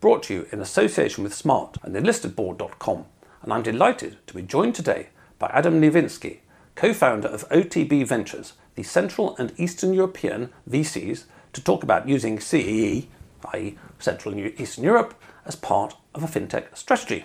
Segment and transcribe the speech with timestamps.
[0.00, 3.04] brought to you in association with Smart and enlistedboard.com.
[3.42, 6.38] And I'm delighted to be joined today by Adam Niewiński,
[6.74, 12.40] co founder of OTB Ventures, the Central and Eastern European VCs, to talk about using
[12.40, 13.08] CEE,
[13.52, 15.14] i.e., Central and Eastern Europe,
[15.44, 17.24] as part of a fintech strategy.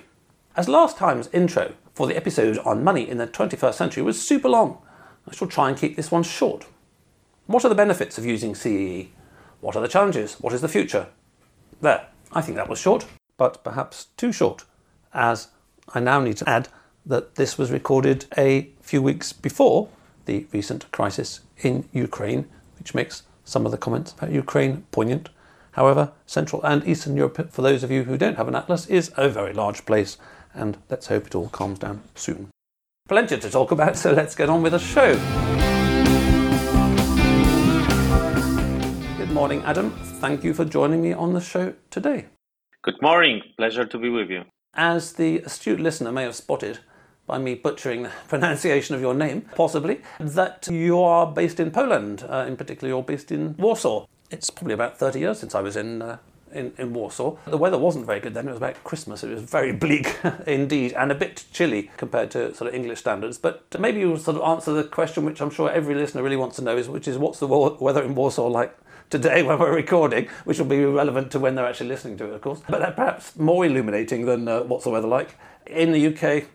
[0.55, 4.49] As last time's intro for the episode on money in the 21st century was super
[4.49, 4.79] long,
[5.29, 6.65] I shall try and keep this one short.
[7.47, 9.11] What are the benefits of using CEE?
[9.61, 10.35] What are the challenges?
[10.35, 11.07] What is the future?
[11.81, 13.05] There, I think that was short,
[13.37, 14.65] but perhaps too short,
[15.13, 15.47] as
[15.93, 16.67] I now need to add
[17.05, 19.87] that this was recorded a few weeks before
[20.25, 25.29] the recent crisis in Ukraine, which makes some of the comments about Ukraine poignant.
[25.71, 29.13] However, Central and Eastern Europe, for those of you who don't have an atlas, is
[29.15, 30.17] a very large place,
[30.53, 32.49] and let's hope it all calms down soon.
[33.07, 35.74] Plenty to talk about, so let's get on with the show.
[39.35, 39.91] Morning, Adam.
[40.21, 42.27] Thank you for joining me on the show today.
[42.83, 43.41] Good morning.
[43.57, 44.45] Pleasure to be with you.
[44.73, 46.79] As the astute listener may have spotted
[47.27, 52.23] by me butchering the pronunciation of your name, possibly, that you are based in Poland.
[52.29, 54.05] Uh, in particular, you're based in Warsaw.
[54.31, 56.01] It's probably about 30 years since I was in.
[56.01, 56.17] Uh,
[56.53, 57.35] in, in Warsaw.
[57.47, 58.47] The weather wasn't very good then.
[58.47, 59.25] It was about Christmas.
[59.25, 60.15] It was very bleak
[60.47, 63.37] indeed and a bit chilly compared to sort of English standards.
[63.37, 66.55] But maybe you'll sort of answer the question which I'm sure every listener really wants
[66.55, 68.73] to know is which is what's the weather in Warsaw like
[69.09, 72.33] today when we're recording, which will be relevant to when they're actually listening to it,
[72.33, 72.61] of course.
[72.67, 75.35] But perhaps more illuminating than uh, what's the weather like.
[75.65, 76.45] In the UK,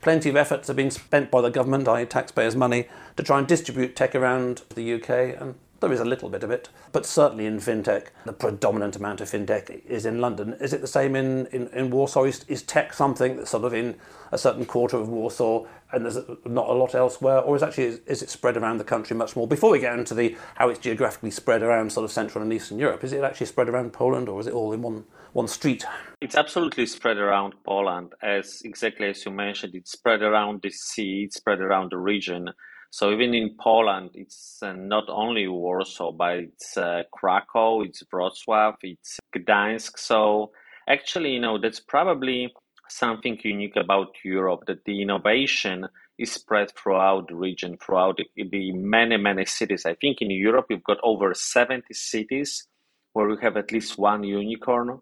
[0.00, 3.46] plenty of efforts have been spent by the government, i.e., taxpayers' money, to try and
[3.46, 7.46] distribute tech around the UK, and there is a little bit of it, but certainly
[7.46, 10.54] in fintech, the predominant amount of fintech is in London.
[10.60, 12.24] Is it the same in, in, in Warsaw?
[12.24, 13.96] Is, is tech something that's sort of in
[14.32, 17.38] a certain quarter of Warsaw and there's not a lot elsewhere?
[17.38, 19.46] Or is actually is, is it spread around the country much more?
[19.46, 22.78] Before we get into the how it's geographically spread around sort of Central and Eastern
[22.78, 25.84] Europe, is it actually spread around Poland or is it all in one, one street?
[26.20, 28.14] It's absolutely spread around Poland.
[28.22, 32.50] As exactly as you mentioned, it's spread around the sea, it's spread around the region.
[32.90, 38.76] So even in Poland, it's uh, not only Warsaw, but it's uh, Krakow, it's Wrocław,
[38.82, 39.98] it's Gdańsk.
[39.98, 40.52] So
[40.88, 42.52] actually, you know, that's probably
[42.88, 45.86] something unique about Europe that the innovation
[46.18, 49.84] is spread throughout the region, throughout the, the many, many cities.
[49.86, 52.66] I think in Europe, you've got over 70 cities
[53.12, 55.00] where we have at least one unicorn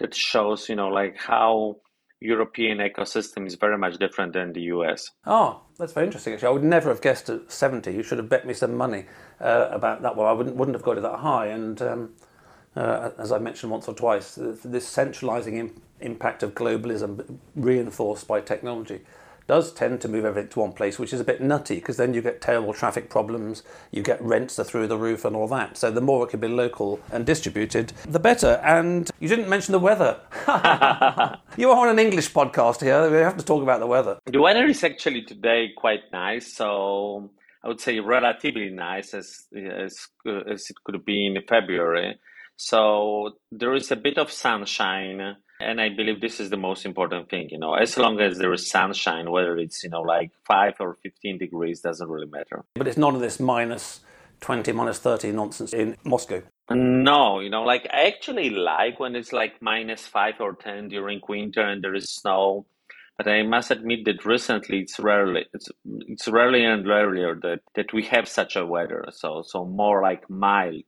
[0.00, 1.76] that shows, you know, like how
[2.22, 5.10] European ecosystem is very much different than the US.
[5.26, 6.34] Oh, that's very interesting.
[6.34, 7.92] Actually, I would never have guessed at seventy.
[7.92, 9.06] You should have bet me some money
[9.40, 10.16] uh, about that.
[10.16, 11.46] Well, I wouldn't wouldn't have got it that high.
[11.46, 12.10] And um,
[12.76, 18.40] uh, as I mentioned once or twice, this centralizing Im- impact of globalism reinforced by
[18.40, 19.02] technology
[19.46, 22.14] does tend to move everything to one place, which is a bit nutty because then
[22.14, 25.76] you get terrible traffic problems, you get rents are through the roof and all that.
[25.76, 28.60] So the more it can be local and distributed, the better.
[28.64, 30.20] And you didn't mention the weather.
[31.56, 33.10] you are on an English podcast here.
[33.10, 34.18] We have to talk about the weather.
[34.26, 36.52] The weather is actually today quite nice.
[36.52, 37.30] So
[37.62, 42.18] I would say relatively nice as, as, as it could be in February.
[42.56, 47.30] So there is a bit of sunshine and I believe this is the most important
[47.30, 50.74] thing, you know, as long as there is sunshine, whether it's, you know, like five
[50.80, 52.64] or 15 degrees, doesn't really matter.
[52.74, 54.00] But it's none of this minus
[54.40, 56.42] 20, minus 30 nonsense in Moscow.
[56.70, 61.20] No, you know, like I actually like when it's like minus five or 10 during
[61.28, 62.66] winter and there is snow.
[63.18, 65.68] But I must admit that recently it's rarely it's
[66.08, 69.04] it's rarely and rarely that, that we have such a weather.
[69.10, 70.84] So so more like mild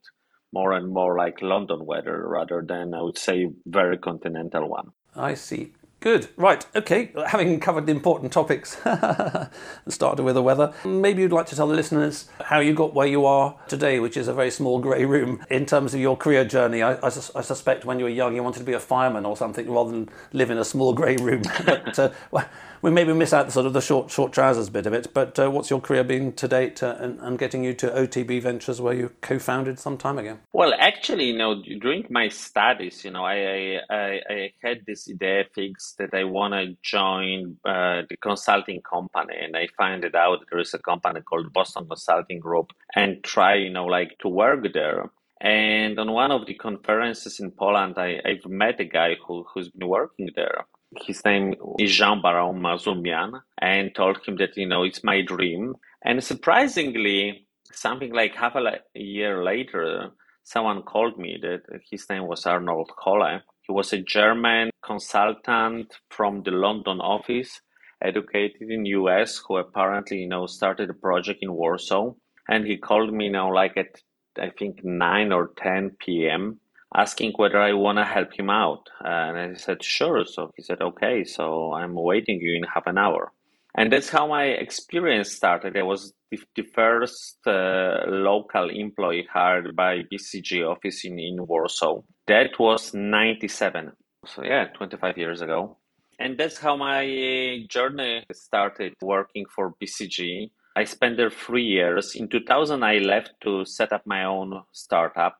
[0.54, 4.92] more and more like London weather rather than, I would say, very continental one.
[5.16, 5.72] I see.
[6.04, 6.28] Good.
[6.36, 6.66] Right.
[6.76, 7.12] Okay.
[7.28, 8.72] Having covered the important topics,
[9.88, 13.06] started with the weather, maybe you'd like to tell the listeners how you got where
[13.06, 16.44] you are today, which is a very small grey room, in terms of your career
[16.44, 16.82] journey.
[16.82, 19.34] I, I, I, suspect when you were young you wanted to be a fireman or
[19.34, 21.42] something rather than live in a small grey room.
[21.64, 22.10] but, uh,
[22.84, 25.14] we maybe miss out the sort of the short short trousers bit of it.
[25.14, 28.42] But uh, what's your career been to date, uh, and, and, getting you to OTB
[28.42, 30.36] Ventures, where you co-founded some time ago?
[30.52, 35.44] Well, actually, you know, during my studies, you know, I I, I had this idea
[35.54, 40.40] fixed that I want to join uh, the consulting company, and I find it out
[40.50, 44.66] there is a company called Boston Consulting Group, and try, you know, like to work
[44.74, 45.10] there.
[45.40, 49.70] And on one of the conferences in Poland, I, I've met a guy who, who's
[49.70, 50.66] been working there
[50.98, 55.74] his name is Jean Baron Mazoumian, and told him that, you know, it's my dream.
[56.04, 60.10] And surprisingly, something like half a year later,
[60.42, 63.40] someone called me that his name was Arnold Kolle.
[63.62, 67.60] He was a German consultant from the London office,
[68.02, 72.12] educated in US, who apparently, you know, started a project in Warsaw.
[72.48, 74.02] And he called me, you know, like at,
[74.38, 76.60] I think, 9 or 10 p.m
[76.94, 78.88] asking whether I want to help him out.
[79.00, 80.24] And I said, sure.
[80.24, 83.32] So he said, okay, so I'm waiting you in half an hour.
[83.76, 85.76] And that's how my experience started.
[85.76, 92.02] I was the, first uh, local employee hired by BCG office in, in Warsaw.
[92.28, 93.92] That was 97.
[94.26, 95.76] So yeah, 25 years ago.
[96.20, 100.50] And that's how my journey started working for BCG.
[100.76, 102.14] I spent there three years.
[102.14, 105.36] In 2000, I left to set up my own startup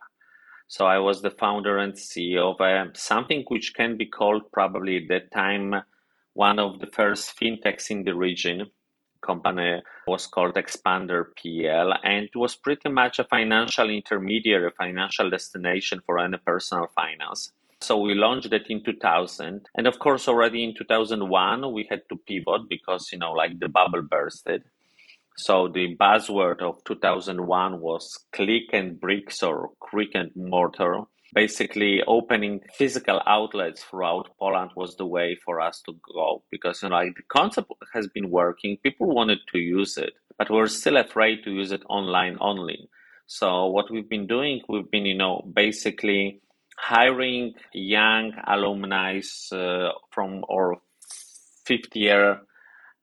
[0.67, 4.97] so I was the founder and CEO of uh, something which can be called probably
[4.97, 5.75] at that time
[6.35, 8.71] one of the first fintechs in the region.
[9.25, 16.01] Company was called Expander PL, and was pretty much a financial intermediary, a financial destination
[16.05, 17.53] for any personal finance.
[17.81, 22.17] So we launched it in 2000, and of course, already in 2001 we had to
[22.17, 24.65] pivot because you know, like the bubble bursted.
[25.37, 31.01] So the buzzword of 2001 was click and bricks or brick and mortar.
[31.35, 36.89] Basically, opening physical outlets throughout Poland was the way for us to go because you
[36.89, 38.77] know like, the concept has been working.
[38.85, 42.89] People wanted to use it, but we're still afraid to use it online only.
[43.27, 46.41] So what we've been doing, we've been you know basically
[46.79, 49.21] hiring young alumni
[49.51, 50.77] uh, from our
[51.67, 52.43] fifth year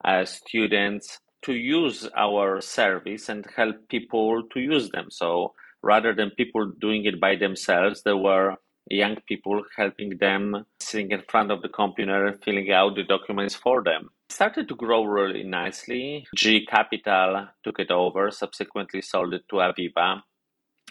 [0.04, 5.06] uh, students to use our service and help people to use them.
[5.10, 8.56] So rather than people doing it by themselves, there were
[8.88, 13.82] young people helping them sitting in front of the computer, filling out the documents for
[13.82, 14.10] them.
[14.28, 16.26] It started to grow really nicely.
[16.36, 20.22] G Capital took it over, subsequently sold it to Aviva.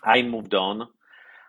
[0.03, 0.87] I moved on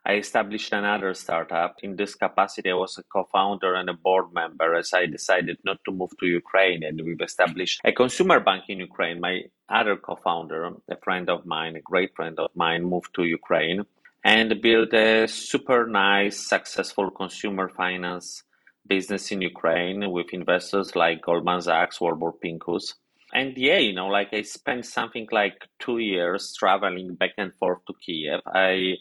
[0.05, 1.77] I established another startup.
[1.83, 5.59] In this capacity, I was a co founder and a board member as I decided
[5.65, 6.83] not to move to Ukraine.
[6.83, 9.21] And we've established a consumer bank in Ukraine.
[9.21, 13.25] My other co founder, a friend of mine, a great friend of mine, moved to
[13.25, 13.85] Ukraine
[14.25, 18.43] and built a super nice, successful consumer finance
[18.87, 22.95] business in Ukraine with investors like Goldman Sachs, Warburg Pincus.
[23.33, 27.79] And yeah, you know, like I spent something like two years traveling back and forth
[27.87, 28.41] to Kiev.
[28.47, 28.97] I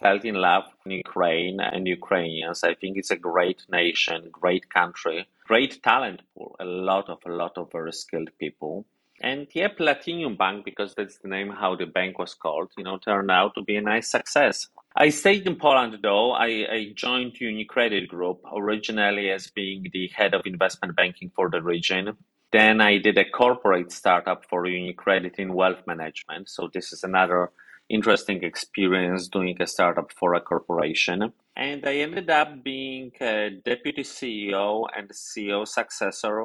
[0.00, 2.64] felt in love with Ukraine and Ukrainians.
[2.64, 7.32] I think it's a great nation, great country, great talent pool, a lot of a
[7.32, 8.86] lot of very skilled people.
[9.20, 12.98] And yeah, Platinum Bank, because that's the name how the bank was called, you know,
[12.98, 14.68] turned out to be a nice success.
[14.96, 16.32] I stayed in Poland though.
[16.32, 21.62] I, I joined UniCredit Group originally as being the head of investment banking for the
[21.62, 22.16] region.
[22.52, 26.48] Then I did a corporate startup for UniCredit in wealth management.
[26.48, 27.50] So this is another
[27.88, 31.32] interesting experience doing a startup for a corporation.
[31.56, 36.40] And I ended up being a deputy CEO and CEO successor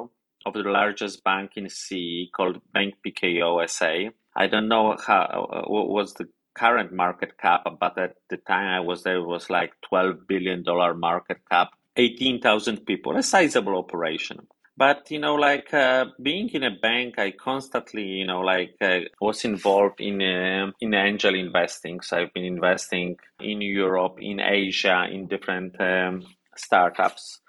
[0.46, 4.10] of the largest bank in CE called Bank PKO SA.
[4.36, 8.80] I don't know how what was the current market cap, but at the time I
[8.80, 10.64] was there, it was like $12 billion
[10.98, 14.46] market cap, 18,000 people, a sizable operation
[14.80, 19.00] but you know like uh, being in a bank i constantly you know like uh,
[19.20, 25.06] was involved in uh, in angel investing so i've been investing in europe in asia
[25.12, 26.24] in different um,
[26.56, 27.40] startups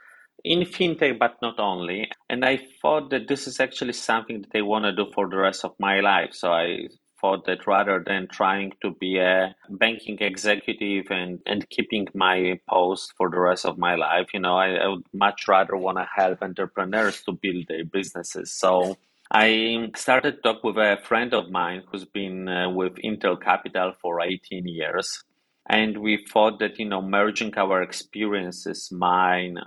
[0.44, 2.10] in fintech but not only.
[2.30, 5.38] And i thought that this is actually something that i want to do for the
[5.38, 6.34] rest of my life.
[6.34, 6.88] So i
[7.22, 13.14] thought that rather than trying to be a banking executive and, and keeping my post
[13.16, 16.08] for the rest of my life, you know, I, I would much rather want to
[16.14, 18.52] help entrepreneurs to build their businesses.
[18.52, 18.98] So
[19.32, 24.20] I started talk with a friend of mine who's been uh, with Intel Capital for
[24.20, 25.24] 18 years.
[25.70, 29.58] And we thought that, you know, merging our experiences, mine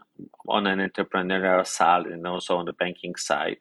[0.47, 3.57] on an entrepreneurial side and also on the banking side,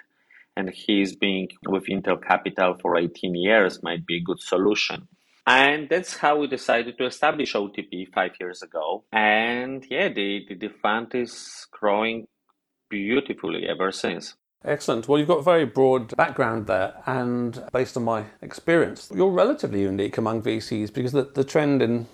[0.56, 5.08] and he's been with Intel Capital for 18 years might be a good solution.
[5.46, 9.04] And that's how we decided to establish OTB five years ago.
[9.12, 12.28] And yeah, the, the, the fund is growing
[12.90, 14.36] beautifully ever since.
[14.64, 15.10] Excellent.
[15.10, 19.82] Well, you've got a very broad background there, and based on my experience, you're relatively
[19.82, 22.08] unique among VCs because the, the trend in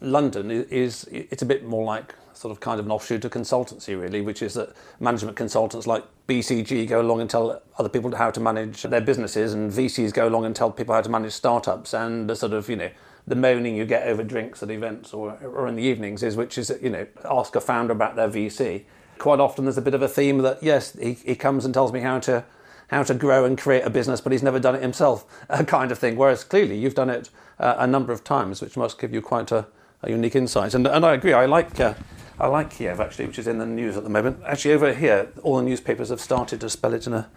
[0.00, 3.30] London is, is it's a bit more like sort of kind of an offshoot of
[3.30, 8.14] consultancy, really, which is that management consultants like BCG go along and tell other people
[8.16, 11.32] how to manage their businesses, and VCs go along and tell people how to manage
[11.32, 11.92] startups.
[11.92, 12.90] And the sort of, you know,
[13.26, 16.56] the moaning you get over drinks at events or, or in the evenings is which
[16.56, 18.84] is, you know, ask a founder about their VC.
[19.18, 21.92] quite often there's a bit of a theme that yes, he, he comes and tells
[21.92, 22.44] me how to
[22.88, 25.24] how to grow and create a business, but he's never done it himself,
[25.66, 26.16] kind of thing.
[26.16, 27.30] Whereas clearly you've done it
[27.60, 29.66] uh, a number of times, which must give you quite a
[30.08, 30.74] unique insights.
[30.74, 31.32] And, and I agree.
[31.32, 31.78] I like.
[31.78, 31.94] Uh,
[32.38, 34.40] I like Kiev actually, which is in the news at the moment.
[34.46, 37.28] Actually, over here, all the newspapers have started to spell it in a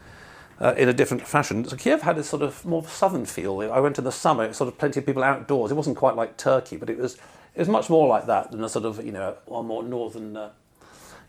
[0.62, 1.65] uh, in a different fashion.
[1.65, 3.60] So Kiev had a sort of more southern feel.
[3.60, 5.72] I went in the summer; it sort of plenty of people outdoors.
[5.72, 8.63] It wasn't quite like Turkey, but it was it was much more like that than
[8.63, 10.50] a sort of you know a more northern uh,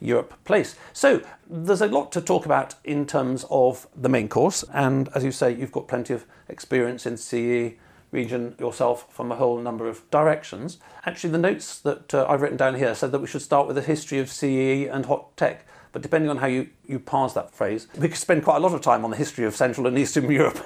[0.00, 0.76] Europe place.
[0.92, 5.24] So there's a lot to talk about in terms of the main course, and as
[5.24, 7.74] you say, you've got plenty of experience in CE
[8.14, 10.78] region yourself from a whole number of directions.
[11.04, 13.76] Actually, the notes that uh, I've written down here said that we should start with
[13.76, 15.66] the history of CE and hot tech.
[15.92, 18.74] But depending on how you, you parse that phrase, we could spend quite a lot
[18.74, 20.60] of time on the history of Central and Eastern Europe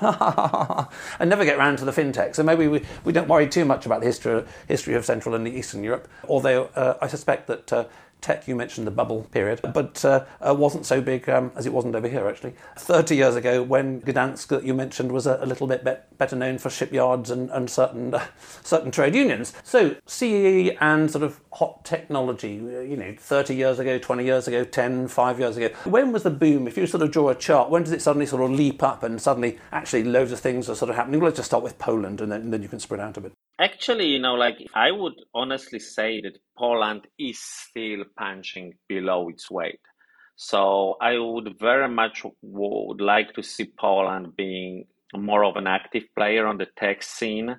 [1.21, 2.35] and never get round to the fintech.
[2.35, 5.47] So maybe we, we don't worry too much about the history, history of Central and
[5.47, 7.85] Eastern Europe, although uh, I suspect that uh,
[8.21, 11.73] tech, you mentioned the bubble period, but uh, uh, wasn't so big um, as it
[11.73, 12.55] wasn't over here actually.
[12.77, 16.37] 30 years ago, when Gdansk that you mentioned was a, a little bit be- better
[16.37, 18.27] known for shipyards and, and certain uh,
[18.63, 19.53] certain trade unions.
[19.63, 24.65] So CE and sort of hot technology, you know, 30 years ago, 20 years ago,
[24.65, 25.69] 10, 5 years ago.
[25.85, 26.69] When was the boom?
[26.69, 29.03] If you sort of draw a chart, when does it suddenly sort of leap up
[29.03, 31.21] and suddenly actually loads of things are sort of happening?
[31.21, 33.21] Well, let's just start with Poland and then, and then you can spread out a
[33.21, 33.33] bit.
[33.61, 39.51] Actually, you know, like I would honestly say that Poland is still punching below its
[39.51, 39.81] weight.
[40.37, 44.85] So I would very much would like to see Poland being
[45.15, 47.57] more of an active player on the tech scene.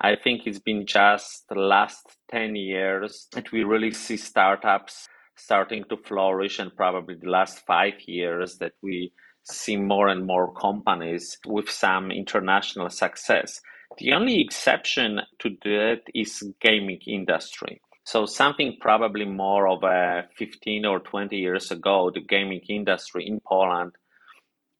[0.00, 5.84] I think it's been just the last 10 years that we really see startups starting
[5.88, 9.12] to flourish and probably the last five years that we
[9.44, 13.62] see more and more companies with some international success.
[13.98, 17.80] The only exception to that is gaming industry.
[18.04, 23.40] So something probably more of a 15 or 20 years ago, the gaming industry in
[23.40, 23.92] Poland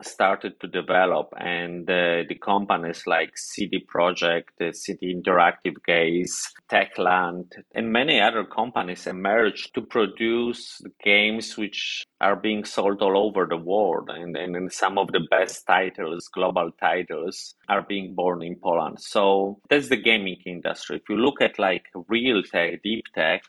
[0.02, 7.52] started to develop and uh, the companies like CD Projekt, uh, City Interactive Games, Techland,
[7.74, 13.56] and many other companies emerged to produce games which are being sold all over the
[13.56, 14.08] world.
[14.10, 19.00] And, and, and some of the best titles, global titles, are being born in Poland.
[19.00, 20.96] So that's the gaming industry.
[20.96, 23.42] If you look at like real tech, deep tech,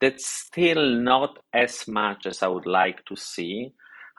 [0.00, 3.72] that's still not as much as I would like to see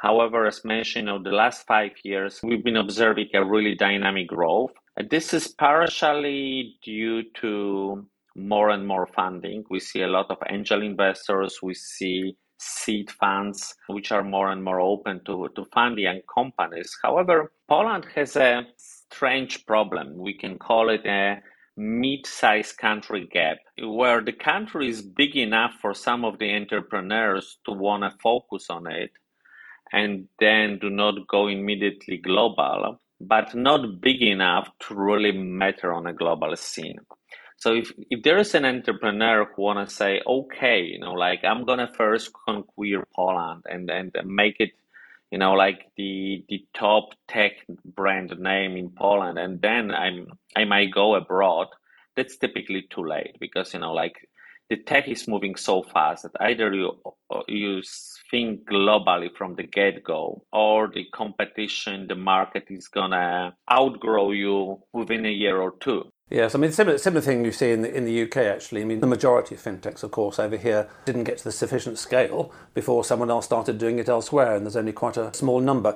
[0.04, 4.74] However, as mentioned, over the last five years, we've been observing a really dynamic growth.
[5.10, 8.06] This is partially due to
[8.36, 9.64] more and more funding.
[9.70, 11.60] We see a lot of angel investors.
[11.64, 16.98] We see seed funds, which are more and more open to, to fund young companies.
[17.02, 20.18] However, Poland has a strange problem.
[20.18, 21.38] We can call it a
[21.78, 27.72] mid-sized country gap, where the country is big enough for some of the entrepreneurs to
[27.72, 29.12] want to focus on it,
[29.94, 36.08] and then do not go immediately global, but not big enough to really matter on
[36.08, 37.00] a global scene.
[37.58, 41.46] So if, if there is an entrepreneur who want to say, okay, you know, like
[41.46, 44.72] I'm going to first conquer Poland and, and make it,
[45.32, 47.54] you know, like the, the top tech
[47.86, 51.68] brand name in Poland, and then I'm, I might go abroad,
[52.16, 54.28] that's typically too late because, you know, like
[54.70, 56.92] the tech is moving so fast that either you
[57.48, 57.82] you
[58.34, 64.82] think globally from the get go, or the competition, the market is gonna outgrow you
[64.92, 66.04] within a year or two.
[66.32, 68.82] Yes, I mean similar similar thing you see in the in the UK actually.
[68.82, 72.00] I mean the majority of fintechs, of course, over here didn't get to the sufficient
[72.00, 75.96] scale before someone else started doing it elsewhere, and there's only quite a small number.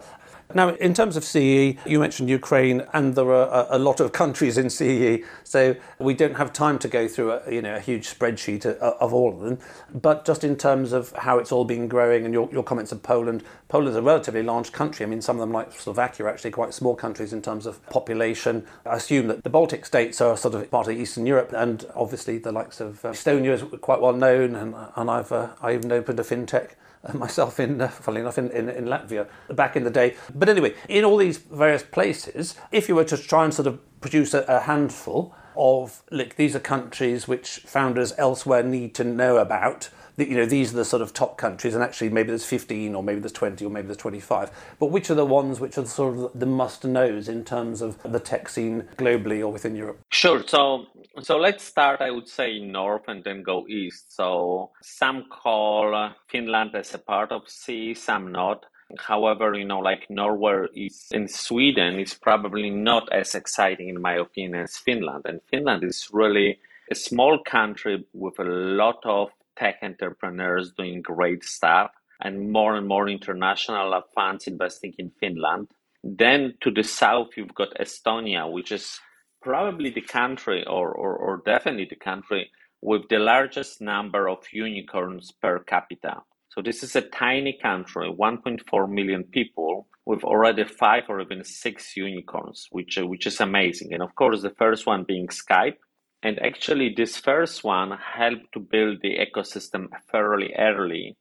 [0.53, 4.57] Now, in terms of CE, you mentioned Ukraine, and there are a, lot of countries
[4.57, 8.07] in CE, so we don't have time to go through a, you know, a huge
[8.07, 9.59] spreadsheet of, of all of them.
[9.93, 13.03] But just in terms of how it's all been growing, and your, your comments of
[13.03, 15.05] Poland, Poland is a relatively large country.
[15.05, 17.85] I mean, some of them, like Slovakia, are actually quite small countries in terms of
[17.89, 18.65] population.
[18.85, 22.37] I assume that the Baltic states are sort of part of Eastern Europe, and obviously
[22.37, 25.91] the likes of uh, Estonia is quite well known, and, and I've uh, I even
[25.91, 26.75] opened a fintech
[27.13, 30.15] myself in, uh, funnily enough, in, in, in, Latvia back in the day.
[30.33, 33.79] But anyway, in all these various places, if you were to try and sort of
[34.01, 39.37] produce a, a handful of, like, these are countries which founders elsewhere need to know
[39.37, 42.95] about, you know, these are the sort of top countries, and actually maybe there's 15
[42.95, 44.51] or maybe there's 20 or maybe there's 25.
[44.79, 48.01] But which are the ones which are sort of the must knows in terms of
[48.03, 49.99] the tech scene globally or within Europe?
[50.11, 50.43] Sure.
[50.47, 50.87] So,
[51.21, 54.15] so let's start, I would say, north and then go east.
[54.15, 58.65] So some call Finland as a part of CE, some not.
[58.97, 64.13] However, you know, like Norway is in Sweden is probably not as exciting in my
[64.13, 65.25] opinion as Finland.
[65.25, 66.57] And Finland is really
[66.89, 71.91] a small country with a lot of tech entrepreneurs doing great stuff.
[72.21, 75.67] and more and more international funds investing in Finland.
[76.03, 78.99] Then to the south, you've got Estonia, which is
[79.41, 85.31] probably the country, or, or, or definitely the country, with the largest number of unicorns
[85.31, 86.21] per capita.
[86.49, 91.95] So this is a tiny country, 1.4 million people, with already five or even six
[91.97, 93.93] unicorns, which which is amazing.
[93.93, 95.77] And of course, the first one being Skype.
[96.23, 101.15] And actually, this first one helped to build the ecosystem fairly early,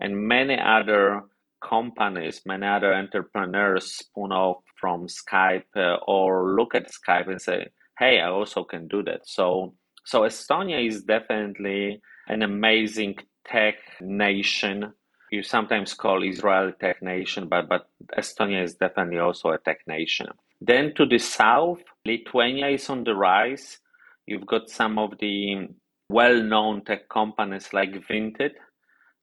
[0.00, 1.22] and many other
[1.62, 7.68] companies, many other entrepreneurs spun off from Skype uh, or look at Skype and say,
[7.98, 14.92] "Hey, I also can do that." So, so Estonia is definitely an amazing tech nation.
[15.30, 17.86] You sometimes call Israel tech nation, but but
[18.18, 20.26] Estonia is definitely also a tech nation.
[20.60, 23.78] Then to the south, Lithuania is on the rise.
[24.26, 25.68] You've got some of the
[26.08, 28.52] well-known tech companies like Vinted.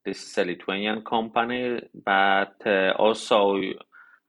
[0.05, 3.61] This is a Lithuanian company, but uh, also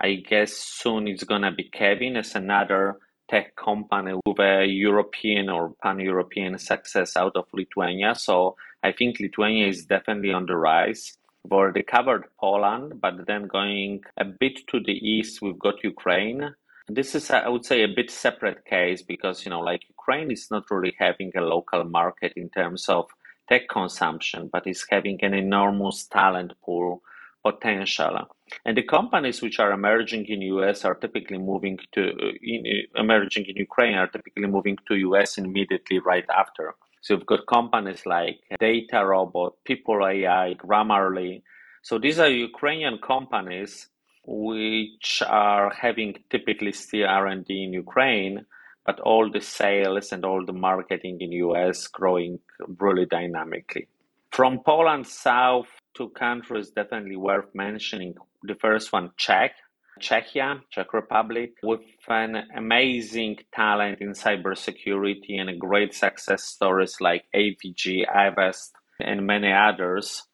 [0.00, 2.98] I guess soon it's gonna be Kevin as another
[3.28, 8.14] tech company with a European or pan-European success out of Lithuania.
[8.14, 11.16] So I think Lithuania is definitely on the rise.
[11.44, 16.54] We've already covered Poland, but then going a bit to the east, we've got Ukraine.
[16.88, 20.50] This is, I would say, a bit separate case because, you know, like Ukraine is
[20.50, 23.06] not really having a local market in terms of
[23.48, 27.02] tech consumption, but is having an enormous talent pool
[27.42, 28.28] potential.
[28.64, 32.02] And the companies which are emerging in US are typically moving to
[32.42, 36.74] in, emerging in Ukraine are typically moving to US immediately right after.
[37.02, 41.42] So you've got companies like DataRobot, People AI, Grammarly.
[41.82, 43.88] So these are Ukrainian companies
[44.24, 48.46] which are having typically still R&D in Ukraine,
[48.84, 52.38] but all the sales and all the marketing in US growing
[52.78, 53.88] really dynamically.
[54.30, 58.14] From Poland south, two countries definitely worth mentioning.
[58.42, 59.52] The first one, Czech,
[60.00, 68.06] Czechia, Czech Republic, with an amazing talent in cybersecurity and great success stories like AVG,
[68.08, 70.24] Avast, and many others.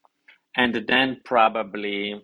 [0.55, 2.23] And then probably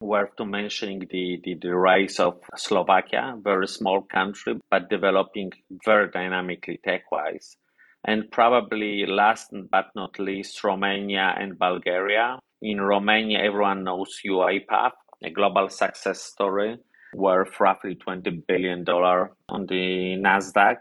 [0.00, 5.52] worth to mentioning the, the, the rise of Slovakia, very small country, but developing
[5.84, 7.56] very dynamically tech-wise.
[8.04, 12.38] And probably last but not least, Romania and Bulgaria.
[12.62, 16.78] In Romania, everyone knows UiPath, a global success story
[17.14, 20.76] worth roughly $20 billion on the NASDAQ.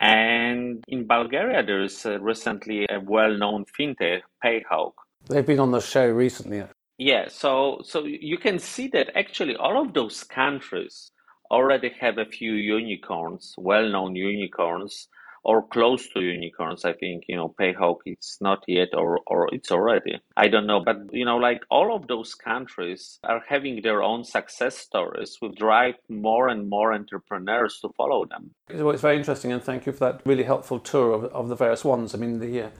[0.00, 4.92] And in Bulgaria, there is uh, recently a well known fintech, Payhawk.
[5.28, 6.64] They've been on the show recently.
[6.98, 11.10] Yeah, so so you can see that actually all of those countries
[11.50, 15.08] already have a few unicorns, well-known unicorns,
[15.44, 16.84] or close to unicorns.
[16.84, 20.20] I think, you know, Payhawk it's not yet or or it's already.
[20.36, 20.82] I don't know.
[20.84, 25.56] But you know, like all of those countries are having their own success stories which
[25.56, 28.52] drive more and more entrepreneurs to follow them.
[28.72, 31.56] Well, it's very interesting and thank you for that really helpful tour of, of the
[31.56, 32.14] various ones.
[32.14, 32.70] I mean the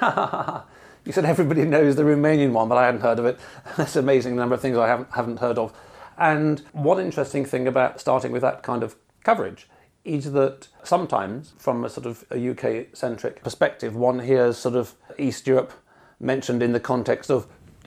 [0.00, 0.62] uh,
[1.04, 3.38] You said everybody knows the Romanian one, but I hadn't heard of it.
[3.76, 5.72] That's amazing number of things I haven't haven't heard of.
[6.16, 9.68] And one interesting thing about starting with that kind of coverage
[10.04, 14.94] is that sometimes, from a sort of a UK centric perspective, one hears sort of
[15.18, 15.72] East Europe
[16.20, 17.46] mentioned in the context of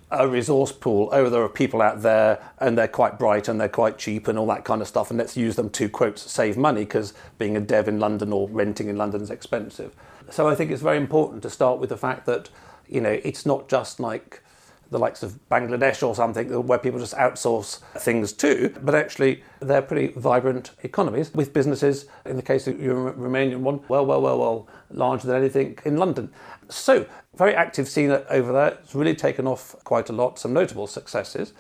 [0.10, 1.10] a resource pool.
[1.12, 4.40] Oh, there are people out there and they're quite bright and they're quite cheap and
[4.40, 5.12] all that kind of stuff.
[5.12, 8.48] And let's use them to, quote, save money because being a dev in London or
[8.50, 9.94] renting in London is expensive.
[10.30, 12.50] So I think it's very important to start with the fact that,
[12.90, 14.44] you know, it's not just like
[14.90, 19.82] the likes of Bangladesh or something, where people just outsource things to, but actually they're
[19.82, 24.40] pretty vibrant economies with businesses, in the case of your Romanian one, well, well, well,
[24.40, 26.32] well, larger than anything in London.
[26.70, 28.78] So, very active scene over there.
[28.84, 31.54] It's really taken off quite a lot, some notable successes.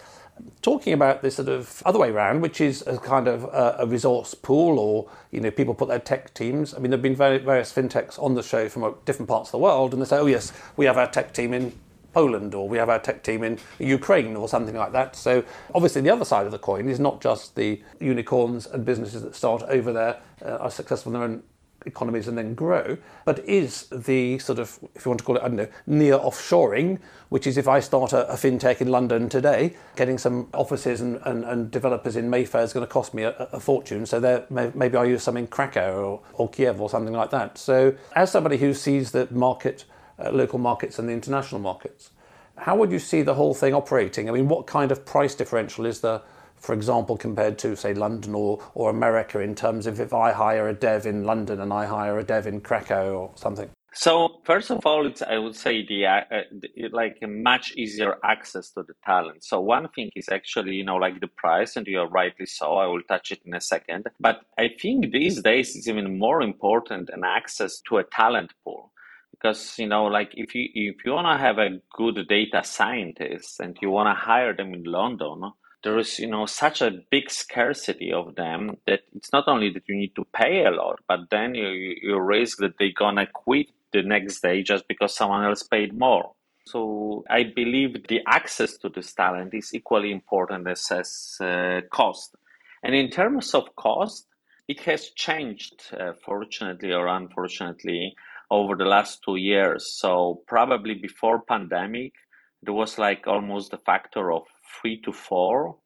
[0.61, 3.85] Talking about this sort of other way around, which is a kind of a, a
[3.85, 6.73] resource pool, or you know, people put their tech teams.
[6.73, 9.93] I mean, there've been various fintechs on the show from different parts of the world,
[9.93, 11.73] and they say, "Oh yes, we have our tech team in
[12.13, 15.15] Poland or we have our tech team in Ukraine or something like that.
[15.15, 15.43] So
[15.75, 19.35] obviously the other side of the coin is not just the unicorns and businesses that
[19.35, 21.43] start over there uh, are successful in their own
[21.85, 25.43] economies and then grow, but is the sort of, if you want to call it,
[25.43, 29.29] I don't know, near offshoring, which is if I start a, a fintech in London
[29.29, 33.23] today, getting some offices and, and, and developers in Mayfair is going to cost me
[33.23, 34.05] a, a fortune.
[34.05, 37.57] So there, maybe I use some in Krakow or, or Kiev or something like that.
[37.57, 39.85] So as somebody who sees the market
[40.19, 42.09] uh, local markets and the international markets.
[42.57, 44.27] How would you see the whole thing operating?
[44.27, 46.21] I mean, what kind of price differential is there,
[46.59, 50.67] for example, compared to, say, London or, or America in terms of if I hire
[50.67, 53.69] a dev in London and I hire a dev in Krakow or something?
[53.93, 58.69] So first of all, it's I would say the, uh, the like much easier access
[58.73, 59.43] to the talent.
[59.43, 62.75] So one thing is actually you know like the price, and you are rightly so.
[62.75, 64.05] I will touch it in a second.
[64.19, 68.91] But I think these days it's even more important than access to a talent pool
[69.31, 73.59] because you know like if you if you want to have a good data scientist
[73.59, 75.51] and you want to hire them in london
[75.83, 79.83] there is you know such a big scarcity of them that it's not only that
[79.87, 81.67] you need to pay a lot but then you
[82.01, 86.33] you risk that they're gonna quit the next day just because someone else paid more.
[86.65, 92.35] So I believe the access to this talent is equally important as, as uh, cost.
[92.83, 94.27] And in terms of cost,
[94.67, 98.15] it has changed, uh, fortunately or unfortunately,
[98.51, 99.97] over the last two years.
[99.97, 102.13] So probably before pandemic,
[102.61, 104.43] there was like almost a factor of
[104.81, 105.77] three to four.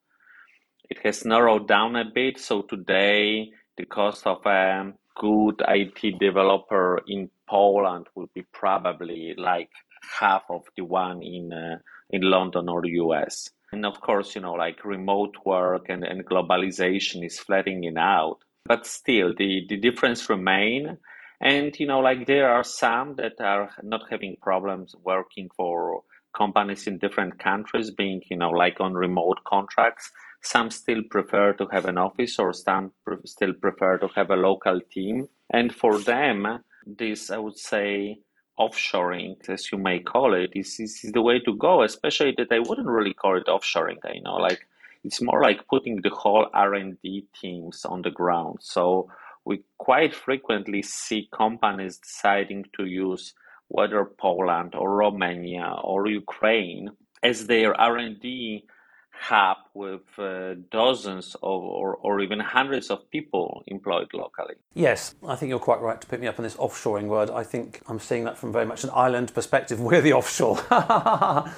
[0.88, 2.38] It has narrowed down a bit.
[2.38, 9.70] So today, the cost of a good IT developer in Poland would be probably like
[10.18, 11.78] half of the one in uh,
[12.10, 13.48] in London or the US.
[13.72, 18.38] And of course, you know, like remote work and, and globalization is flattening out.
[18.66, 20.98] But still, the, the difference remain.
[21.40, 26.02] And, you know, like there are some that are not having problems working for
[26.36, 30.10] companies in different countries, being, you know, like on remote contracts.
[30.42, 32.92] Some still prefer to have an office or some
[33.24, 35.28] still prefer to have a local team.
[35.50, 38.18] And for them, this, I would say,
[38.58, 42.52] offshoring, as you may call it, is, is, is the way to go, especially that
[42.52, 44.66] I wouldn't really call it offshoring, you know, like
[45.04, 48.58] it's more like putting the whole R&D teams on the ground.
[48.60, 49.08] So
[49.44, 53.34] we quite frequently see companies deciding to use
[53.72, 56.90] whether Poland or Romania or Ukraine
[57.22, 58.64] as their R&D
[59.12, 64.54] hub with uh, dozens of, or, or even hundreds of people employed locally.
[64.74, 67.30] Yes, I think you're quite right to pick me up on this offshoring word.
[67.30, 69.80] I think I'm seeing that from very much an island perspective.
[69.92, 70.58] We're the offshore.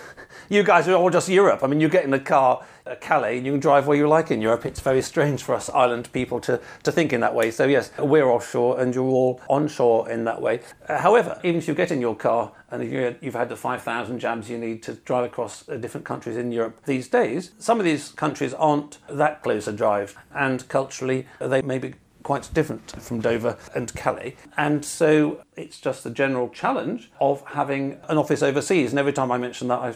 [0.49, 1.63] you guys are all just Europe.
[1.63, 4.07] I mean, you get in a car at Calais and you can drive where you
[4.09, 4.67] like in Europe.
[4.67, 7.51] It's very strange for us island people to, to think in that way.
[7.51, 10.61] So, yes, we're offshore and you're all onshore in that way.
[10.89, 14.51] Uh, however, even if you get in your car and you've had the 5,000 jabs
[14.51, 18.04] you need to drive across uh, different countries in Europe these days, some of these
[18.11, 23.57] countries aren't that close a drive, and culturally they may be quite different from Dover
[23.75, 24.35] and Calais.
[24.57, 28.91] And so it's just the general challenge of having an office overseas.
[28.91, 29.95] And every time I mention that, I,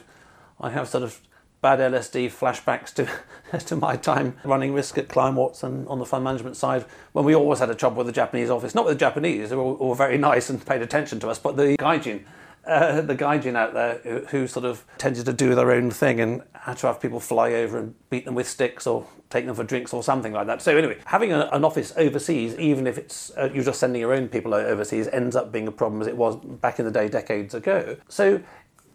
[0.61, 1.21] I have sort of
[1.61, 6.23] bad LSD flashbacks to, to my time running risk at Kleinworts and on the fund
[6.23, 8.75] management side when we always had a trouble with the Japanese office.
[8.75, 11.57] Not with the Japanese, they were all very nice and paid attention to us, but
[11.57, 12.25] the gaijin
[12.69, 16.21] uh, the gaijin out there who, who, sort of tended to do their own thing
[16.21, 19.55] and had to have people fly over and beat them with sticks or take them
[19.55, 20.61] for drinks or something like that.
[20.61, 24.13] So anyway, having a, an office overseas, even if it's uh, you're just sending your
[24.13, 27.09] own people overseas, ends up being a problem as it was back in the day
[27.09, 27.97] decades ago.
[28.09, 28.43] So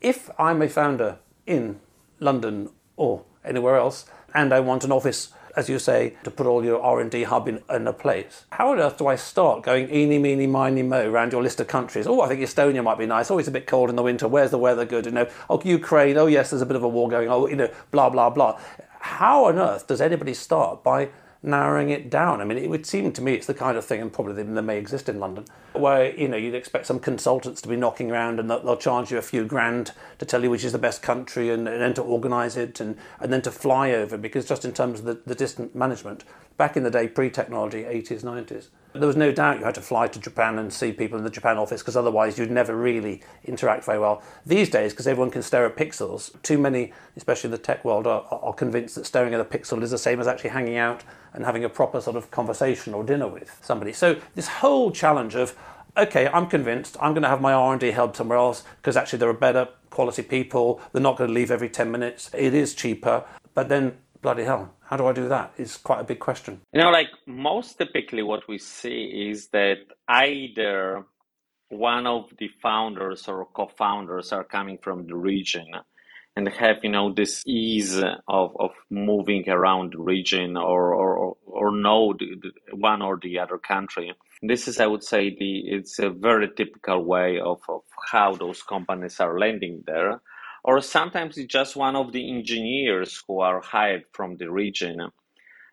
[0.02, 1.80] if I'm a founder in
[2.20, 6.64] London or anywhere else and I want an office as you say, to put all
[6.64, 8.46] your R&D hub in, in a place.
[8.52, 11.68] How on earth do I start going eeny, meeny, miny, mo around your list of
[11.68, 12.08] countries?
[12.08, 13.30] Oh, I think Estonia might be nice.
[13.30, 14.28] Oh, a bit cold in the winter.
[14.28, 15.06] Where's the weather good?
[15.06, 16.18] You know, oh, Ukraine.
[16.18, 17.30] Oh, yes, there's a bit of a war going.
[17.30, 18.60] Oh, you know, blah, blah, blah.
[19.00, 21.10] How on earth does anybody start by
[21.44, 22.42] narrowing it down.
[22.42, 24.62] I mean, it would seem to me it's the kind of thing, and probably they
[24.62, 28.40] may exist in London, where you know you'd expect some consultants to be knocking around
[28.40, 31.50] and they'll, charge you a few grand to tell you which is the best country
[31.50, 34.74] and, and then to organise it and, and then to fly over because just in
[34.74, 36.24] terms of the, the distant management,
[36.58, 40.08] back in the day, pre-technology, 80s, 90s, there was no doubt you had to fly
[40.08, 43.86] to Japan and see people in the Japan office because otherwise you'd never really interact
[43.86, 44.22] very well.
[44.46, 48.06] These days, because everyone can stare at pixels, too many, especially in the tech world,
[48.06, 51.04] are, are convinced that staring at a pixel is the same as actually hanging out
[51.34, 53.94] and having a proper sort of conversation or dinner with somebody.
[53.94, 55.58] So this whole challenge of
[55.96, 59.30] okay, I'm convinced I'm going to have my R&D held somewhere else because actually there
[59.30, 60.82] are better quality people.
[60.92, 62.32] They're not going to leave every 10 minutes.
[62.34, 63.24] It is cheaper.
[63.54, 65.54] But then, bloody hell, how do I do that?
[65.58, 66.62] Is quite a big question.
[66.74, 71.06] You know, like most typically what we see is that either
[71.70, 75.68] one of the founders or co-founders are coming from the region
[76.36, 81.76] and have you know this ease of, of moving around the region or or, or
[81.76, 86.00] know the, the one or the other country this is i would say the it's
[86.00, 87.82] a very typical way of, of
[88.12, 90.22] how those companies are landing there
[90.64, 95.10] or sometimes it's just one of the engineers who are hired from the region.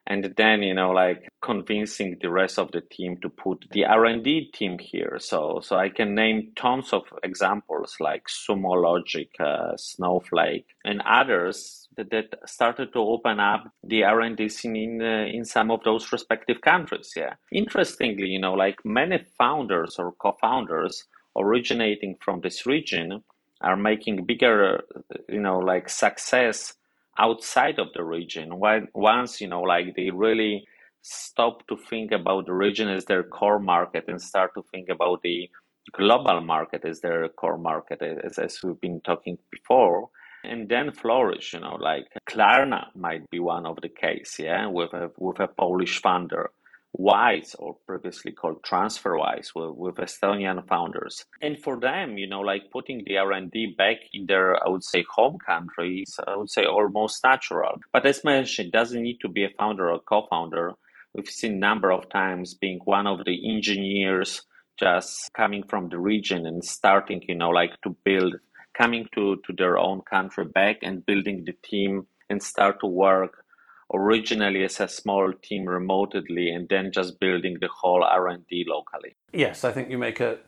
[0.07, 4.51] And then you know like convincing the rest of the team to put the r&d
[4.53, 5.19] team here.
[5.21, 11.87] So so i can name tons of examples like sumo logic uh, snowflake and others
[11.97, 16.11] that, that started to open up the r&d scene in, uh, in some of those
[16.11, 17.35] respective countries yeah.
[17.53, 21.05] Interestingly you know like many founders or co-founders
[21.37, 23.23] originating from this region
[23.61, 24.83] are making bigger,
[25.29, 26.75] you know, like success
[27.19, 28.59] outside of the region.
[28.59, 30.67] When once, you know, like they really
[31.03, 35.23] stop to think about the region as their core market and start to think about
[35.23, 35.51] the
[35.93, 40.09] global market as their core market, as, as we've been talking before,
[40.45, 41.53] and then flourish.
[41.53, 45.49] You know, like Klarna might be one of the case, yeah, with a with a
[45.49, 46.51] Polish founder
[46.93, 51.25] Wise, or previously called TransferWise, with, with Estonian founders.
[51.41, 55.05] And for them, you know, like putting the R&D back in their, I would say,
[55.09, 57.81] home countries, I would say almost natural.
[57.93, 60.73] But as mentioned, doesn't need to be a founder or co-founder.
[61.15, 64.43] We've seen number of times being one of the engineers
[64.79, 68.35] just coming from the region and starting, you know, like to build,
[68.75, 73.45] coming to, to their own country back and building the team and start to work
[73.93, 79.17] originally as a small team remotely and then just building the whole R&D locally.
[79.33, 80.39] Yes, I think you make a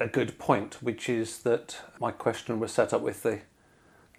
[0.00, 3.40] a good point, which is that my question was set up with the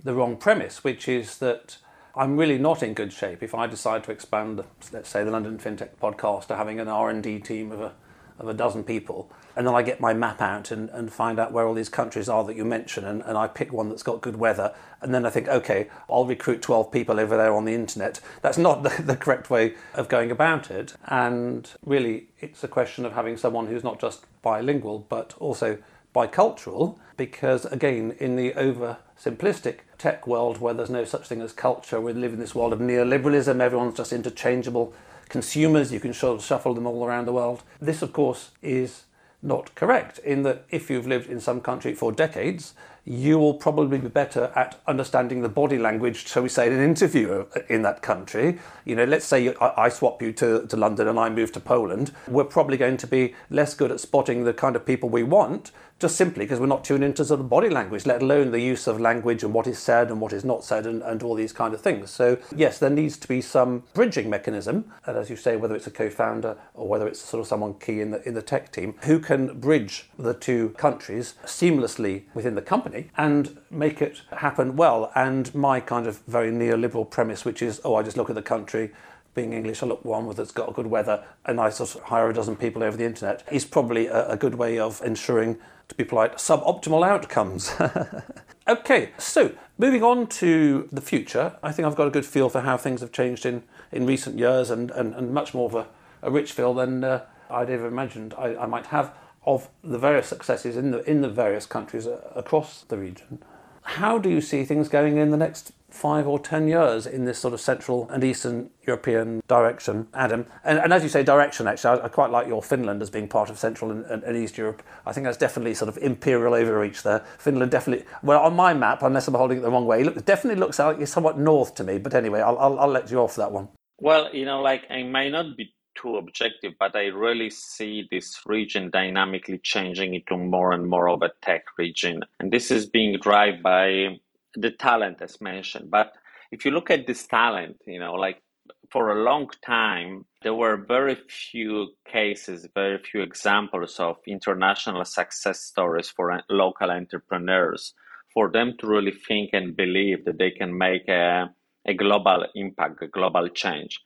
[0.04, 1.78] the wrong premise, which is that
[2.16, 5.60] I'm really not in good shape if I decide to expand, let's say, the London
[5.60, 7.94] FinTech podcast to having an R&D team of a
[8.42, 9.32] of a dozen people.
[9.56, 12.28] And then I get my map out and, and find out where all these countries
[12.28, 13.06] are that you mention.
[13.06, 14.74] And, and I pick one that's got good weather.
[15.02, 18.20] And then I think, okay, I'll recruit 12 people over there on the internet.
[18.42, 20.96] That's not the, the correct way of going about it.
[21.06, 25.78] And really, it's a question of having someone who's not just bilingual, but also
[26.16, 26.98] bicultural.
[27.16, 32.02] Because again, in the over simplistic tech world where there's no such thing as culture,
[32.02, 34.94] we live in this world of neoliberalism, everyone's just interchangeable
[35.32, 37.63] consumers, you can shuffle them all around the world.
[37.80, 39.06] This, of course, is
[39.41, 43.98] not correct in that if you've lived in some country for decades, you will probably
[43.98, 48.02] be better at understanding the body language, shall we say, in an interview in that
[48.02, 48.60] country.
[48.86, 52.12] You know, let's say I swap you to, to London and I move to Poland.
[52.28, 55.72] We're probably going to be less good at spotting the kind of people we want
[56.02, 58.88] just simply because we're not tuned into sort of body language, let alone the use
[58.88, 61.54] of language and what is said and what is not said and, and all these
[61.54, 62.10] kind of things.
[62.10, 65.86] So, yes, there needs to be some bridging mechanism, and as you say, whether it's
[65.86, 68.72] a co founder or whether it's sort of someone key in the, in the tech
[68.72, 74.76] team who can bridge the two countries seamlessly within the company and make it happen
[74.76, 75.12] well.
[75.16, 78.42] And my kind of very neoliberal premise, which is, oh, I just look at the
[78.42, 78.92] country
[79.34, 82.34] being English, I look one that's got good weather, and I sort of hire a
[82.34, 86.04] dozen people over the internet, is probably a, a good way of ensuring to be
[86.04, 87.74] polite, suboptimal outcomes.
[88.68, 92.62] okay, so moving on to the future, I think I've got a good feel for
[92.62, 95.88] how things have changed in, in recent years and, and, and much more of a,
[96.22, 99.14] a rich feel than uh, I'd ever imagined I, I might have
[99.46, 103.44] of the various successes in the, in the various countries across the region.
[103.84, 107.40] How do you see things going in the next five or ten years in this
[107.40, 110.46] sort of central and eastern European direction, Adam?
[110.64, 113.28] And, and as you say, direction, actually, I, I, quite like your Finland as being
[113.28, 114.84] part of Central and, and, and, East Europe.
[115.06, 117.26] I think that's definitely sort of imperial overreach there.
[117.40, 120.60] Finland definitely, well, on my map, unless I'm holding it the wrong way, it definitely
[120.60, 121.98] looks like it's somewhat north to me.
[121.98, 123.70] But anyway, I'll, I'll, I'll let you off that one.
[123.98, 128.42] Well, you know, like I may not be too objective, but I really see this
[128.46, 132.24] region dynamically changing into more and more of a tech region.
[132.40, 134.20] And this is being driven by
[134.56, 135.92] the talent as mentioned.
[135.92, 136.14] But
[136.52, 138.42] if you look at this talent, you know, like
[138.90, 145.62] for a long time, there were very few cases, very few examples of international success
[145.62, 147.94] stories for local entrepreneurs,
[148.34, 151.50] for them to really think and believe that they can make a,
[151.86, 154.02] a global impact, a global change.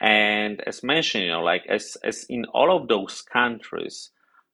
[0.00, 4.10] And as mentioned, you know, like as, as in all of those countries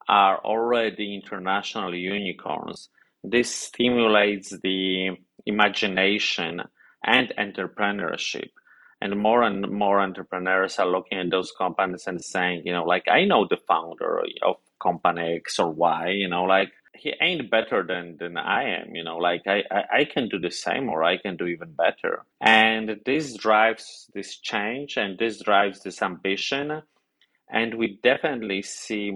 [0.09, 2.89] are already international unicorns,
[3.25, 5.11] this stimulates the
[5.47, 6.63] imagination
[7.05, 8.51] and entrepreneurship.
[9.01, 13.09] And more and more entrepreneurs are looking at those companies and saying, you know, like
[13.09, 17.83] I know the founder of company X or Y, you know, like he ain't better
[17.83, 18.95] than than I am.
[18.95, 21.73] You know, like I, I, I can do the same or I can do even
[21.73, 22.25] better.
[22.41, 26.83] And this drives this change and this drives this ambition.
[27.51, 29.13] And we definitely see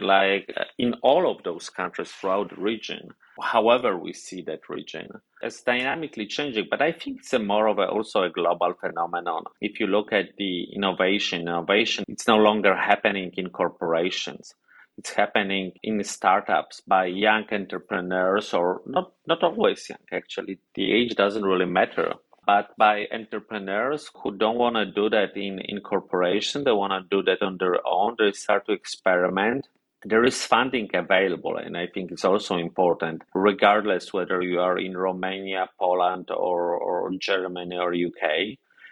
[0.00, 5.08] like in all of those countries throughout the region, however we see that region,
[5.42, 6.66] it's dynamically changing.
[6.70, 9.44] But I think it's a more of a, also a global phenomenon.
[9.60, 14.54] If you look at the innovation, innovation, it's no longer happening in corporations
[14.98, 20.58] it's happening in startups by young entrepreneurs or not not always young actually.
[20.74, 22.14] The age doesn't really matter
[22.46, 27.16] but by entrepreneurs who don't want to do that in in corporation they want to
[27.16, 29.68] do that on their own they start to experiment.
[30.04, 34.96] There is funding available and i think it's also important regardless whether you are in
[34.96, 38.24] romania poland or, or germany or uk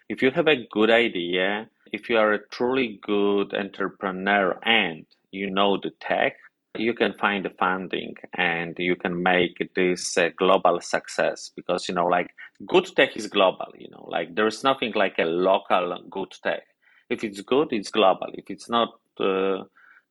[0.09, 5.51] if you have a good idea if you are a truly good entrepreneur and you
[5.51, 6.37] know the tech,
[6.79, 11.95] you can find the funding and you can make this a global success because you
[11.95, 12.31] know like
[12.67, 16.63] good tech is global you know like there's nothing like a local good tech
[17.09, 19.65] if it's good it's global if it's not uh,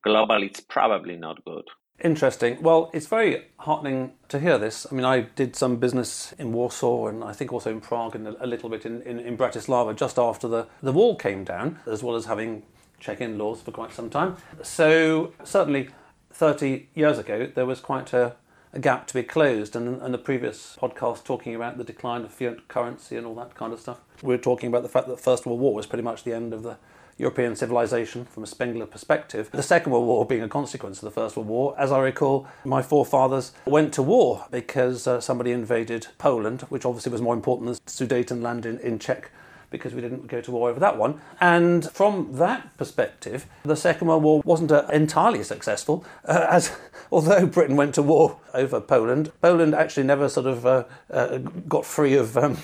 [0.03, 1.65] global it's probably not good
[2.01, 2.61] Interesting.
[2.61, 4.87] Well, it's very heartening to hear this.
[4.89, 8.25] I mean, I did some business in Warsaw and I think also in Prague and
[8.25, 12.01] a little bit in, in, in Bratislava just after the, the wall came down, as
[12.01, 12.63] well as having
[12.99, 14.35] Czech in laws for quite some time.
[14.61, 15.89] So, certainly
[16.31, 18.35] 30 years ago, there was quite a,
[18.73, 19.75] a gap to be closed.
[19.75, 23.55] And, and the previous podcast talking about the decline of fiat currency and all that
[23.55, 25.85] kind of stuff, we were talking about the fact that the First World War was
[25.85, 26.77] pretty much the end of the
[27.19, 29.49] European civilization from a Spengler perspective.
[29.51, 31.75] The Second World War being a consequence of the First World War.
[31.77, 37.11] As I recall, my forefathers went to war because uh, somebody invaded Poland, which obviously
[37.11, 39.31] was more important than Sudetenland in, in Czech
[39.69, 41.19] because we didn't go to war over that one.
[41.39, 46.75] And from that perspective, the Second World War wasn't uh, entirely successful, uh, as
[47.11, 51.85] although Britain went to war over Poland, Poland actually never sort of uh, uh got
[51.85, 52.37] free of.
[52.37, 52.57] Um,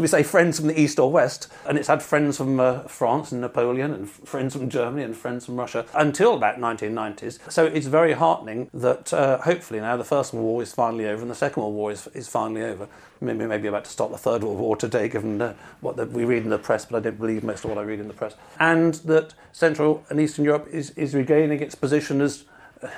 [0.00, 1.46] should we say, friends from the East or West.
[1.66, 5.44] And it's had friends from uh, France and Napoleon, and friends from Germany, and friends
[5.44, 7.38] from Russia until about 1990s.
[7.52, 11.20] So it's very heartening that uh, hopefully now the First World War is finally over
[11.20, 12.88] and the Second World War is, is finally over.
[13.20, 16.24] Maybe, maybe about to start the Third World War today, given uh, what the, we
[16.24, 18.14] read in the press, but I don't believe most of what I read in the
[18.14, 18.34] press.
[18.58, 22.44] And that Central and Eastern Europe is, is regaining its position as.
[22.82, 22.88] Uh,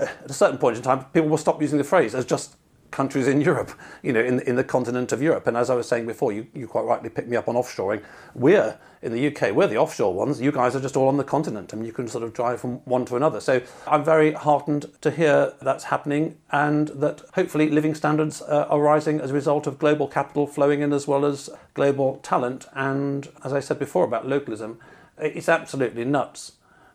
[0.00, 2.54] at a certain point in time, people will stop using the phrase as just
[2.90, 3.70] countries in Europe,
[4.02, 5.46] you know, in, in the continent of Europe.
[5.46, 8.02] And as I was saying before, you, you quite rightly picked me up on offshoring.
[8.34, 10.40] We're in the UK, we're the offshore ones.
[10.40, 12.76] You guys are just all on the continent and you can sort of drive from
[12.84, 13.40] one to another.
[13.40, 18.80] So I'm very heartened to hear that's happening and that hopefully living standards uh, are
[18.80, 22.66] rising as a result of global capital flowing in as well as global talent.
[22.74, 24.78] And as I said before about localism,
[25.18, 26.52] it's absolutely nuts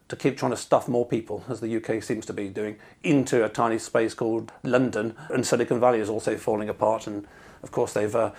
[0.09, 3.43] to keep trying to stuff more people, as the UK seems to be doing, into
[3.43, 5.15] a tiny space called London.
[5.29, 7.07] And Silicon Valley is also falling apart.
[7.07, 7.27] And
[7.63, 8.31] of course, they've uh,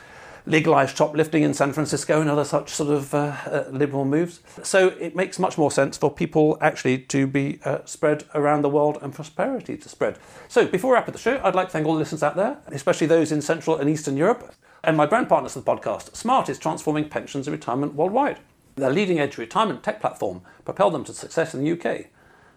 [0.46, 4.40] legalized shoplifting in San Francisco and other such sort of uh, uh, liberal moves.
[4.62, 8.68] So it makes much more sense for people actually to be uh, spread around the
[8.68, 10.18] world and prosperity to spread.
[10.48, 12.36] So before we wrap up the show, I'd like to thank all the listeners out
[12.36, 14.54] there, especially those in Central and Eastern Europe.
[14.82, 18.38] And my brand partners for the podcast, Smart is transforming pensions and retirement worldwide.
[18.76, 22.06] Their leading edge retirement tech platform propelled them to success in the UK.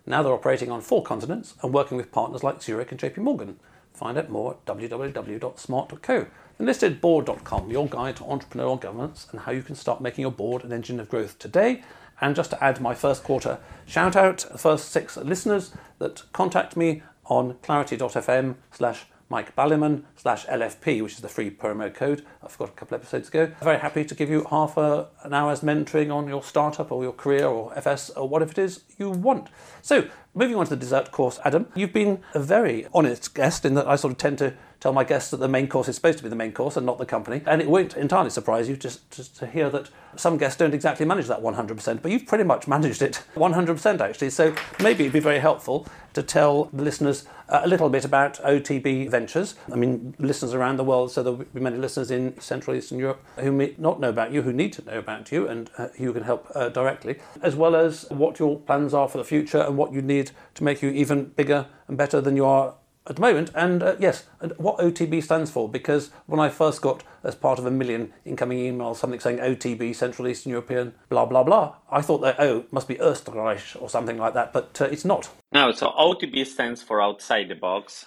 [0.05, 3.59] Now they're operating on four continents and working with partners like Zurich and JP Morgan.
[3.93, 6.25] Find out more at www.smart.co.
[6.59, 10.71] Enlistedboard.com, your guide to entrepreneurial governance and how you can start making your board an
[10.71, 11.83] engine of growth today.
[12.19, 16.75] And just to add my first quarter shout out, the first six listeners that contact
[16.75, 22.25] me on clarity.fm slash Mike Baliman slash LFP, which is the free promo code.
[22.43, 23.51] I forgot a couple episodes ago.
[23.61, 27.11] Very happy to give you half a, an hour's mentoring on your startup or your
[27.11, 29.49] career or FS or whatever it is you want.
[29.81, 33.73] So, moving on to the dessert course, Adam, you've been a very honest guest in
[33.73, 36.17] that I sort of tend to tell my guests that the main course is supposed
[36.19, 37.41] to be the main course and not the company.
[37.45, 41.27] And it won't entirely surprise you just, to hear that some guests don't exactly manage
[41.27, 44.29] that 100%, but you've pretty much managed it 100% actually.
[44.29, 48.35] So maybe it'd be very helpful to tell the listeners uh, a little bit about
[48.43, 49.55] OTB Ventures.
[49.71, 53.23] I mean, listeners around the world, so there'll be many listeners in Central Eastern Europe
[53.37, 56.11] who may not know about you, who need to know about you, and uh, you
[56.13, 59.77] can help uh, directly, as well as what your plans are for the future and
[59.77, 62.73] what you need to make you even bigger and better than you are
[63.07, 63.51] at the moment.
[63.55, 64.25] And uh, yes,
[64.57, 68.59] what OTB stands for, because when I first got as part of a million incoming
[68.59, 72.87] emails something saying OTB, Central Eastern European, blah, blah, blah, I thought that, oh, must
[72.87, 75.29] be Österreich or something like that, but uh, it's not.
[75.51, 78.05] No, so OTB stands for outside the box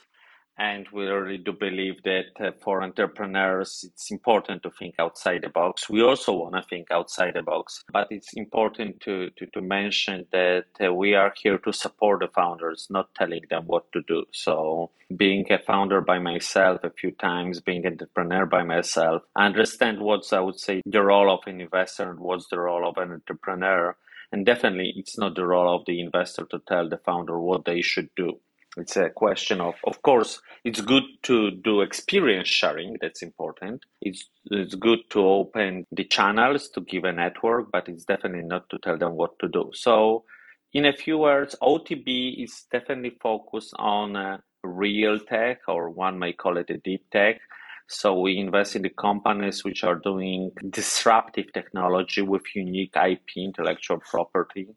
[0.60, 5.48] and we really do believe that uh, for entrepreneurs it's important to think outside the
[5.48, 5.88] box.
[5.88, 10.26] We also want to think outside the box but it's important to, to, to mention
[10.32, 14.26] that uh, we are here to support the founders not telling them what to do.
[14.32, 19.46] So being a founder by myself a few times being an entrepreneur by myself I
[19.46, 22.98] understand what's i would say the role of an investor and what's the role of
[22.98, 23.96] an entrepreneur.
[24.30, 27.80] And definitely it's not the role of the investor to tell the founder what they
[27.80, 28.40] should do
[28.76, 33.84] it's a question of of course it's good to do experience sharing that's important.
[34.00, 38.68] It's it's good to open the channels to give a network but it's definitely not
[38.70, 39.70] to tell them what to do.
[39.74, 40.24] So
[40.72, 46.32] in a few words otb is definitely focused on uh, real tech or one may
[46.32, 47.40] call it a deep tech.
[47.88, 53.98] So we invest in the companies which are doing disruptive technology with unique ip intellectual
[53.98, 54.68] property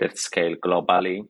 [0.00, 1.26] that scale globally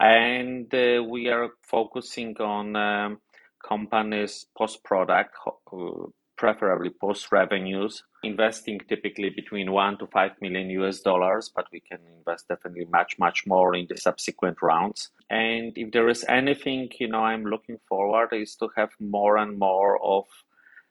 [0.00, 3.18] and uh, we are focusing on um,
[3.66, 6.06] companies post product uh,
[6.38, 11.98] preferably post revenues, investing typically between one to five million US dollars, but we can
[12.16, 15.10] invest definitely much, much more in the subsequent rounds.
[15.28, 19.58] And if there is anything, you know, I'm looking forward is to have more and
[19.58, 20.24] more of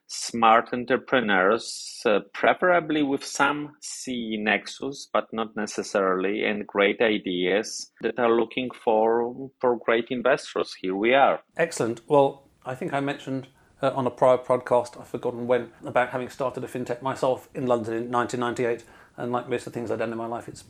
[0.08, 8.18] smart entrepreneurs, uh, preferably with some C nexus, but not necessarily, and great ideas that
[8.18, 10.76] are looking for for great investors.
[10.82, 11.41] Here we are.
[11.58, 12.01] Excellent.
[12.08, 13.47] Well, I think I mentioned
[13.82, 17.68] uh, on a prior podcast, I've forgotten when, about having started a fintech myself in
[17.68, 18.84] London in 1998.
[19.18, 20.64] And like most of the things I've done in my life, it's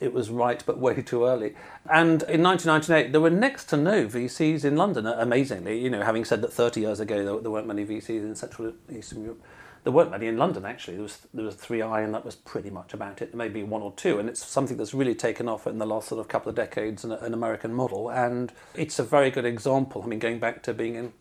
[0.00, 1.54] it was right, but way too early.
[1.90, 5.06] And in 1998, there were next to no VCs in London.
[5.06, 8.08] Uh, amazingly, you know, having said that 30 years ago there, there weren't many VCs
[8.08, 9.42] in Central Eastern Europe,
[9.84, 10.94] there weren't many in London actually.
[10.94, 13.34] There was there was 3i, and that was pretty much about it.
[13.34, 16.20] Maybe one or two, and it's something that's really taken off in the last sort
[16.20, 20.02] of couple of decades, an, an American model, and it's a very good example.
[20.02, 21.12] I mean, going back to being in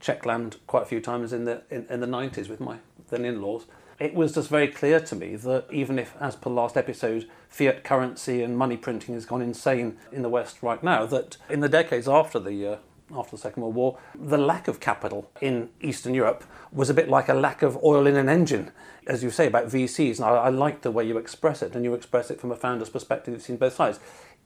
[0.00, 2.78] Czechland quite a few times in the in, in the 90s with my
[3.10, 3.66] then in-laws
[4.00, 7.84] it was just very clear to me that even if, as per last episode, fiat
[7.84, 11.68] currency and money printing has gone insane in the West right now, that in the
[11.68, 12.76] decades after the uh,
[13.14, 17.08] after the Second World War, the lack of capital in Eastern Europe was a bit
[17.08, 18.70] like a lack of oil in an engine.
[19.10, 21.84] As you say about VCs, and I, I like the way you express it, and
[21.84, 23.98] you express it from a founder's perspective, you've seen both sides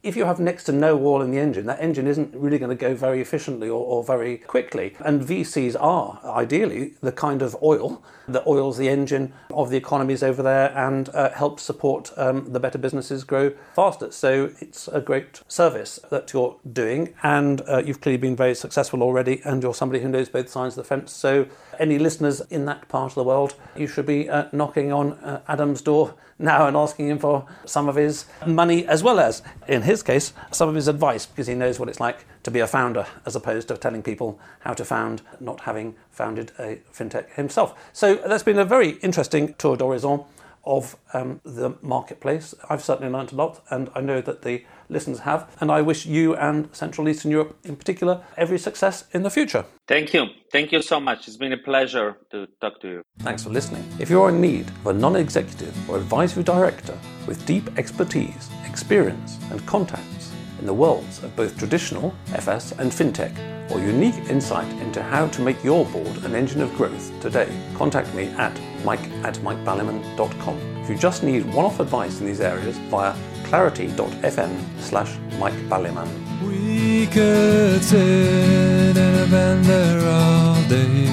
[0.05, 2.69] if you have next to no oil in the engine, that engine isn't really going
[2.69, 4.95] to go very efficiently or, or, very quickly.
[5.01, 10.23] And VCs are ideally the kind of oil that oils the engine of the economies
[10.23, 14.13] over there and uh, helps support um, the better businesses grow faster.
[14.13, 19.03] So it's a great service that you're doing, and uh, you've clearly been very successful
[19.03, 21.13] already, and you're somebody who knows both sides of the fence.
[21.13, 21.47] So
[21.79, 25.41] any listeners in that part of the world, you should be uh, knocking on uh,
[25.49, 29.83] Adam's door now and asking him for some of his money as well as, in
[29.83, 32.67] his case, some of his advice because he knows what it's like to be a
[32.67, 37.75] founder as opposed to telling people how to found, not having founded a fintech himself.
[37.93, 40.25] So that's been a very interesting tour d'horizon
[40.67, 42.55] of um, the marketplace.
[42.69, 45.51] I've certainly learned a lot, and I know that the listeners have.
[45.61, 49.65] And I wish you and Central Eastern Europe in particular every success in the future.
[49.87, 50.27] Thank you.
[50.51, 51.29] Thank you so much.
[51.29, 53.03] It's been a pleasure to talk to you.
[53.21, 53.85] Thanks for listening.
[53.99, 59.39] If you're in need of a non executive or advisory director with deep expertise, experience,
[59.51, 63.35] and contacts in the worlds of both traditional FS and fintech,
[63.71, 68.15] or unique insight into how to make your board an engine of growth today, contact
[68.15, 70.59] me at mike at mikebaliman.com.
[70.83, 73.15] If you just need one off advice in these areas via
[73.45, 76.09] clarity.fm slash Mike Baliman.
[76.47, 81.09] We could sit in a bender all day,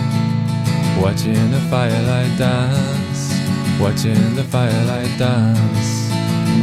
[1.01, 3.33] watching the firelight dance,
[3.79, 6.11] watching the firelight dance.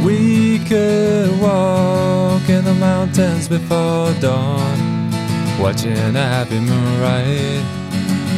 [0.03, 5.11] We could walk in the mountains before dawn,
[5.59, 7.63] watching a happy moonrise,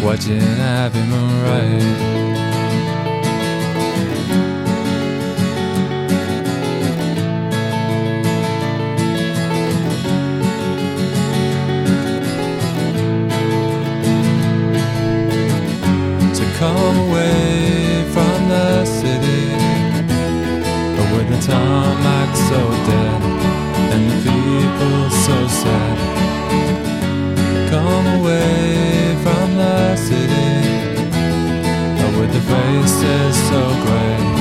[0.03, 2.40] watching a happy moonrise.
[16.61, 19.49] Come away from the city.
[20.95, 23.21] But With the tarmac so dead
[23.93, 25.97] And the people so sad
[27.71, 30.51] Come away from the city.
[31.97, 34.40] But With the faces so gray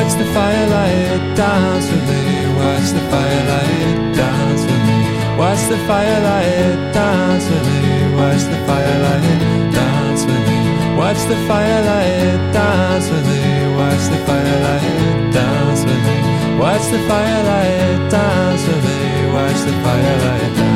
[0.00, 2.22] Watch the firelight dance with me.
[2.56, 5.36] Watch the firelight dance with me.
[5.36, 8.16] Watch the firelight dance with me.
[8.16, 10.96] Watch the firelight dance with me.
[10.96, 13.76] Watch the firelight dance with me.
[13.76, 16.58] Watch the firelight dance with me.
[16.58, 19.32] Watch the firelight dance with me.
[19.34, 20.69] Watch the firelight